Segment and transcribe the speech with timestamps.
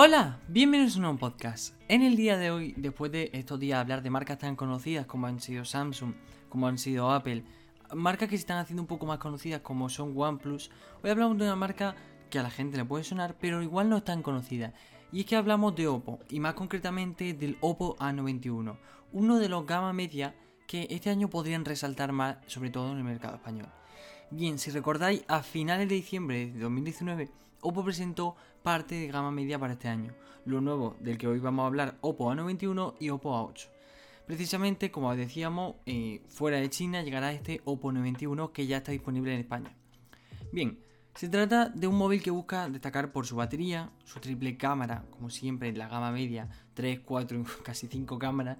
[0.00, 1.74] Hola, bienvenidos a un nuevo podcast.
[1.88, 5.26] En el día de hoy, después de estos días hablar de marcas tan conocidas como
[5.26, 6.14] han sido Samsung,
[6.48, 7.42] como han sido Apple,
[7.92, 10.70] marcas que se están haciendo un poco más conocidas como son OnePlus,
[11.02, 11.96] hoy hablamos de una marca
[12.30, 14.72] que a la gente le puede sonar, pero igual no es tan conocida.
[15.10, 18.78] Y es que hablamos de Oppo, y más concretamente del Oppo A91,
[19.14, 20.32] uno de los gama media
[20.68, 23.66] que este año podrían resaltar más, sobre todo en el mercado español.
[24.30, 27.30] Bien, si recordáis, a finales de diciembre de 2019,
[27.62, 30.12] Oppo presentó parte de gama media para este año,
[30.44, 33.68] lo nuevo del que hoy vamos a hablar, Oppo A91 y Oppo A8.
[34.26, 39.32] Precisamente, como decíamos, eh, fuera de China llegará este Oppo A91 que ya está disponible
[39.32, 39.74] en España.
[40.52, 40.78] Bien,
[41.14, 45.30] se trata de un móvil que busca destacar por su batería, su triple cámara, como
[45.30, 48.58] siempre en la gama media, 3, 4, casi 5 cámaras,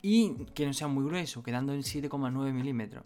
[0.00, 3.04] y que no sea muy grueso, quedando en 7,9 milímetros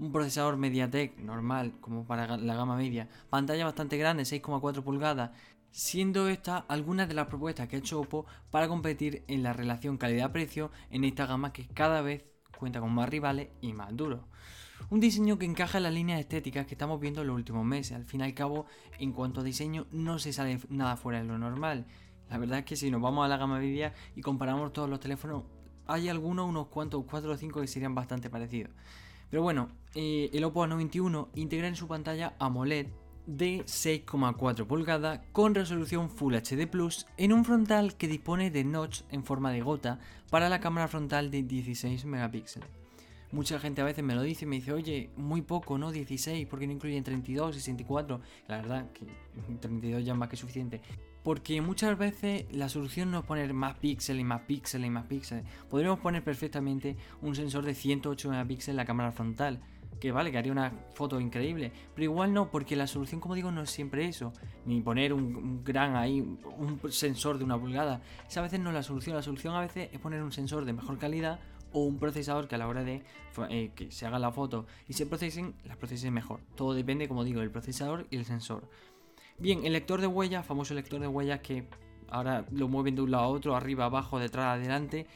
[0.00, 5.30] un procesador MediaTek normal, como para la gama media, pantalla bastante grande, 6,4 pulgadas,
[5.70, 9.98] siendo esta algunas de las propuestas que ha hecho Oppo para competir en la relación
[9.98, 12.24] calidad-precio en esta gama que cada vez
[12.58, 14.20] cuenta con más rivales y más duros.
[14.88, 17.92] Un diseño que encaja en las líneas estéticas que estamos viendo en los últimos meses.
[17.94, 18.66] Al fin y al cabo,
[18.98, 21.86] en cuanto a diseño, no se sale nada fuera de lo normal.
[22.30, 24.98] La verdad es que si nos vamos a la gama media y comparamos todos los
[24.98, 25.44] teléfonos,
[25.86, 28.72] hay algunos, unos cuantos, 4 o 5 que serían bastante parecidos.
[29.30, 32.88] Pero bueno, eh, el Oppo A91 integra en su pantalla AMOLED
[33.26, 39.02] de 6,4 pulgadas con resolución Full HD Plus en un frontal que dispone de notch
[39.10, 40.00] en forma de gota
[40.30, 42.68] para la cámara frontal de 16 megapíxeles.
[43.32, 45.92] Mucha gente a veces me lo dice y me dice, oye, muy poco, ¿no?
[45.92, 48.20] 16, porque no incluyen 32 y 64.
[48.48, 49.06] La verdad que
[49.60, 50.80] 32 ya es más que suficiente.
[51.22, 55.06] Porque muchas veces la solución no es poner más píxeles y más píxeles y más
[55.06, 55.44] píxeles.
[55.68, 59.60] Podríamos poner perfectamente un sensor de 108 megapíxeles en la cámara frontal.
[60.00, 61.72] Que vale, que haría una foto increíble.
[61.94, 64.32] Pero igual no, porque la solución, como digo, no es siempre eso.
[64.64, 68.00] Ni poner un, gran ahí, un sensor de una pulgada.
[68.26, 69.14] Esa a veces no es la solución.
[69.14, 71.38] La solución a veces es poner un sensor de mejor calidad
[71.72, 73.02] o un procesador que a la hora de
[73.48, 76.40] eh, que se haga la foto y se procesen, las procesen mejor.
[76.56, 78.68] Todo depende, como digo, del procesador y el sensor.
[79.40, 81.64] Bien, el lector de huellas, famoso lector de huellas que
[82.10, 85.06] ahora lo mueven de un lado a otro, arriba, abajo, detrás, adelante,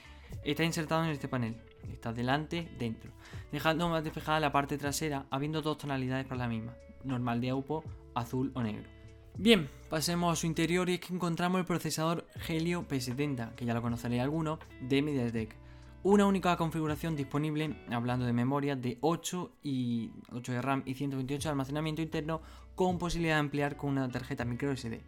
[0.43, 1.57] está insertado en este panel.
[1.93, 3.11] Está delante, dentro.
[3.53, 6.75] Dejando más despejada la parte trasera, habiendo dos tonalidades para la misma.
[7.05, 7.85] Normal de Oppo,
[8.15, 8.89] azul o negro.
[9.37, 13.75] Bien, pasemos a su interior y es que encontramos el procesador Helio P70, que ya
[13.75, 15.64] lo conoceréis alguno, de MediaTek.
[16.05, 21.49] Una única configuración disponible, hablando de memoria, de 8, y 8 de RAM y 128
[21.49, 22.43] de almacenamiento interno
[22.75, 25.01] con posibilidad de ampliar con una tarjeta micro SD.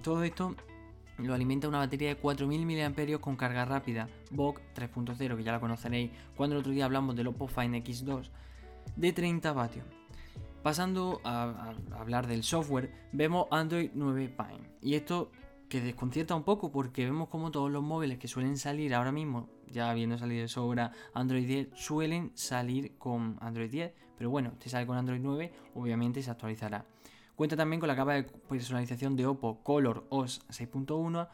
[0.00, 0.54] Todo esto
[1.18, 5.58] lo alimenta una batería de 4000 mAh con carga rápida, VOOC 3.0, que ya la
[5.58, 8.30] conoceréis cuando el otro día hablamos del Oppo Find X2,
[8.94, 9.84] de 30 vatios.
[10.62, 14.70] Pasando a, a, hablar del software, vemos Android 9 Pine.
[14.80, 15.32] Y esto
[15.68, 19.48] que desconcierta un poco porque vemos como todos los móviles que suelen salir ahora mismo,
[19.70, 24.68] ya habiendo salido de sobra Android 10, suelen salir con Android 10, pero bueno, si
[24.68, 26.84] sale con Android 9, obviamente se actualizará.
[27.36, 31.28] Cuenta también con la capa de personalización de Oppo Color OS 6.1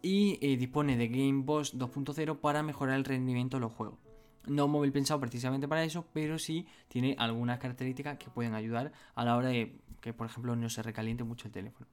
[0.00, 3.98] y eh, dispone de Game Boss 2.0 para mejorar el rendimiento de los juegos.
[4.46, 8.92] No un móvil pensado precisamente para eso, pero sí tiene algunas características que pueden ayudar
[9.14, 11.88] a la hora de que, por ejemplo, no se recaliente mucho el teléfono.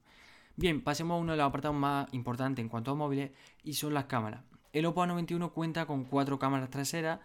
[0.56, 3.30] Bien, pasemos a uno de los apartados más importantes en cuanto a móviles
[3.62, 4.42] y son las cámaras.
[4.72, 7.20] El Oppo A91 cuenta con cuatro cámaras traseras,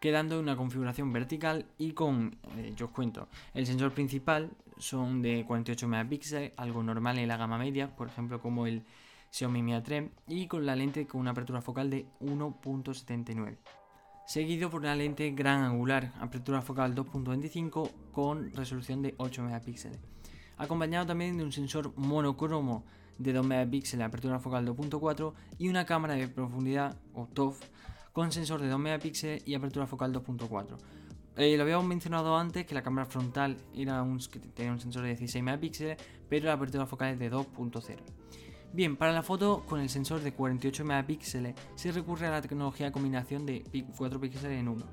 [0.00, 5.22] quedando en una configuración vertical y con, eh, yo os cuento, el sensor principal son
[5.22, 8.84] de 48 megapíxeles, algo normal en la gama media, por ejemplo como el
[9.30, 13.58] Xiaomi Mi A3, y con la lente con una apertura focal de 1.79
[14.28, 19.98] seguido por una lente gran angular, apertura focal 2.25 con resolución de 8 megapíxeles.
[20.58, 22.84] Acompañado también de un sensor monocromo
[23.18, 27.60] de 2 megapíxeles, apertura focal 2.4 y una cámara de profundidad o TOF
[28.12, 30.76] con sensor de 2 megapíxeles y apertura focal 2.4.
[31.36, 34.18] Eh, lo habíamos mencionado antes que la cámara frontal era un,
[34.54, 35.96] tenía un sensor de 16 megapíxeles,
[36.28, 37.96] pero la apertura focal es de 2.0.
[38.72, 42.86] Bien, para la foto con el sensor de 48 megapíxeles se recurre a la tecnología
[42.86, 43.64] de combinación de
[43.96, 44.84] 4 píxeles en 1.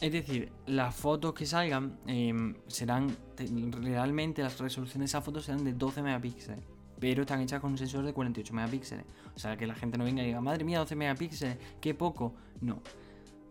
[0.00, 3.16] Es decir, las fotos que salgan em, serán
[3.82, 6.64] realmente las resoluciones de esas fotos serán de 12 megapíxeles,
[7.02, 9.04] pero están hechas con un sensor de 48 megapíxeles.
[9.34, 12.32] O sea, que la gente no venga y diga, madre mía, 12 megapíxeles, qué poco.
[12.60, 12.80] No.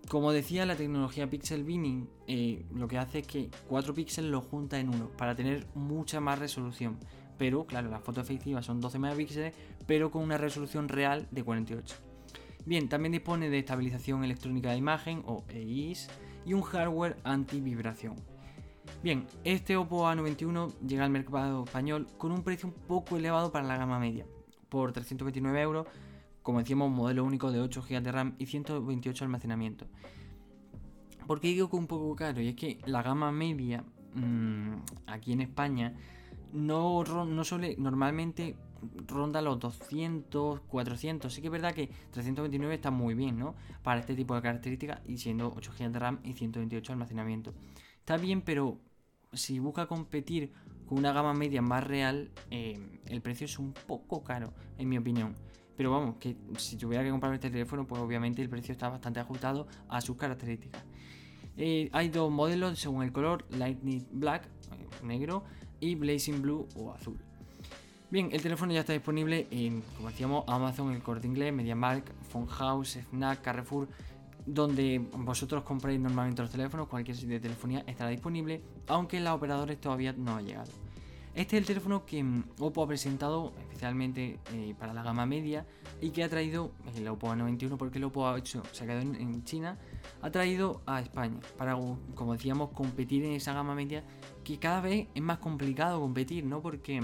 [0.08, 4.40] Como decía, la tecnología Pixel Binning eh, lo que hace es que 4 píxeles lo
[4.40, 6.98] junta en uno para tener mucha más resolución.
[7.38, 9.54] Pero, claro, las fotos efectivas son 12 megapíxeles,
[9.86, 11.94] pero con una resolución real de 48.
[12.66, 16.08] Bien, también dispone de estabilización electrónica de imagen o EIS
[16.46, 18.16] y un hardware anti-vibración.
[19.04, 23.66] Bien, este Oppo A91 llega al mercado español con un precio un poco elevado para
[23.66, 24.28] la gama media.
[24.70, 25.88] por 329 euros.
[26.44, 29.88] Como decíamos, un modelo único de 8 GB de RAM y 128 de almacenamiento.
[31.26, 32.42] ¿Por qué digo que un poco caro?
[32.42, 33.84] Y es que la gama media
[34.14, 34.76] mmm,
[35.08, 35.96] aquí en España
[36.54, 38.56] no, no suele normalmente
[39.08, 41.34] ronda los 200, 400.
[41.34, 43.56] Sí que es verdad que 329 está muy bien, ¿no?
[43.82, 47.54] Para este tipo de características y siendo 8 GB de RAM y 128 de almacenamiento.
[48.00, 48.80] Está bien, pero
[49.34, 50.52] si busca competir
[50.88, 54.98] con una gama media más real, eh, el precio es un poco caro, en mi
[54.98, 55.36] opinión.
[55.78, 59.20] Pero vamos, que si tuviera que comprar este teléfono, pues obviamente el precio está bastante
[59.20, 60.84] ajustado a sus características.
[61.58, 65.44] Eh, hay dos modelos según el color, Lightning Black, eh, negro,
[65.80, 67.18] y Blazing Blue o azul.
[68.10, 72.12] Bien, el teléfono ya está disponible en, como decíamos, Amazon, el Corte Inglés, MediaMarkt,
[72.50, 73.88] House, Fnac, Carrefour,
[74.46, 79.80] donde vosotros compréis normalmente los teléfonos, cualquier sitio de telefonía estará disponible, aunque los operadores
[79.80, 80.72] todavía no ha llegado.
[81.34, 85.66] Este es el teléfono que mm, Oppo ha presentado especialmente eh, para la gama media
[86.02, 89.02] y que ha traído el Oppo A91 porque el Oppo ha hecho, se ha quedado
[89.02, 89.78] en, China,
[90.22, 91.78] ha traído a España para,
[92.16, 94.04] como decíamos, competir en esa gama media
[94.44, 96.62] que cada vez es más complicado competir, ¿no?
[96.62, 97.02] Porque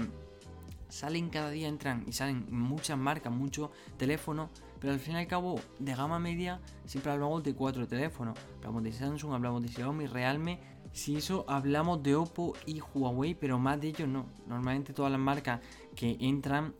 [0.88, 4.50] salen cada día, entran y salen muchas marcas, muchos teléfonos,
[4.80, 8.38] pero al fin y al cabo de gama media siempre hablamos de cuatro teléfonos.
[8.58, 10.58] Hablamos de Samsung, hablamos de Xiaomi, Realme
[10.92, 14.26] si eso hablamos de Oppo y Huawei, pero más de ellos no.
[14.46, 15.60] Normalmente todas las marcas
[15.94, 16.74] que entran,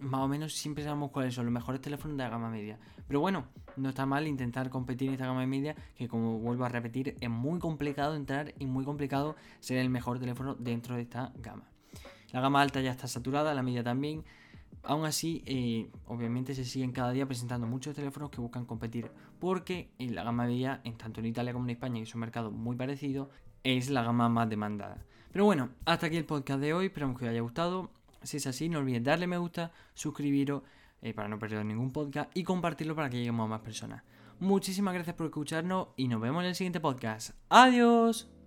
[0.00, 2.78] más o menos siempre sabemos cuáles son los mejores teléfonos de la gama media.
[3.06, 3.46] Pero bueno,
[3.76, 7.30] no está mal intentar competir en esta gama media, que como vuelvo a repetir, es
[7.30, 11.64] muy complicado entrar y muy complicado ser el mejor teléfono dentro de esta gama.
[12.32, 14.24] La gama alta ya está saturada, la media también.
[14.86, 19.90] Aún así, eh, obviamente se siguen cada día presentando muchos teléfonos que buscan competir, porque
[19.98, 22.50] en la gama media, en tanto en Italia como en España, que es un mercado
[22.50, 23.30] muy parecido,
[23.62, 25.04] es la gama más demandada.
[25.32, 27.90] Pero bueno, hasta aquí el podcast de hoy, esperamos que os haya gustado.
[28.22, 30.62] Si es así, no olvidéis darle me gusta, suscribiros
[31.02, 34.02] eh, para no perder ningún podcast y compartirlo para que lleguemos a más personas.
[34.38, 37.30] Muchísimas gracias por escucharnos y nos vemos en el siguiente podcast.
[37.48, 38.43] Adiós.